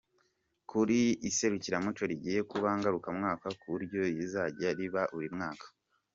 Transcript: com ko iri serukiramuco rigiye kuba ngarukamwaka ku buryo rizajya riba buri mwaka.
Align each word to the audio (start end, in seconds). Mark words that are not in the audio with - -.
com 0.69 0.69
ko 0.69 0.77
iri 0.85 1.01
serukiramuco 1.37 2.03
rigiye 2.11 2.39
kuba 2.51 2.69
ngarukamwaka 2.77 3.47
ku 3.59 3.65
buryo 3.73 3.99
rizajya 4.17 4.69
riba 4.77 5.01
buri 5.13 5.29
mwaka. 5.35 5.65